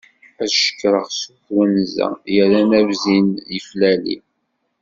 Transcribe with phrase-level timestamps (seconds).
[0.43, 4.17] Ad cekreɣ sut twenza, yerran abzim yeflali.